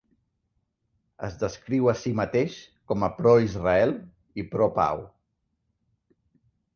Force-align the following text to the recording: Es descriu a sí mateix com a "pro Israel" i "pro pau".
Es 1.27 1.33
descriu 1.41 1.89
a 1.91 1.93
sí 1.99 2.13
mateix 2.19 2.55
com 2.91 3.05
a 3.07 3.09
"pro 3.19 3.33
Israel" 3.49 3.93
i 4.45 4.47
"pro 4.55 4.71
pau". 4.79 5.05